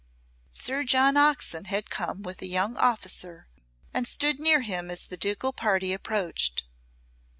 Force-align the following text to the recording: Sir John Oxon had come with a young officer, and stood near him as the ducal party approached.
Sir 0.51 0.83
John 0.83 1.15
Oxon 1.15 1.65
had 1.65 1.91
come 1.91 2.23
with 2.23 2.41
a 2.41 2.47
young 2.47 2.75
officer, 2.77 3.47
and 3.93 4.07
stood 4.07 4.39
near 4.39 4.61
him 4.61 4.89
as 4.89 5.05
the 5.05 5.15
ducal 5.15 5.53
party 5.53 5.93
approached. 5.93 6.65